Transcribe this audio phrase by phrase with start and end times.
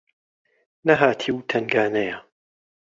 [0.87, 2.17] نەهاتی و تەنگانەیە